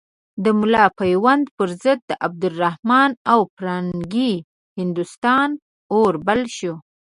[0.43, 4.33] د ملا پوونده پر ضد د عبدالرحمن او فرنګي
[4.79, 5.49] هندوستان
[5.93, 6.73] اور بل شو.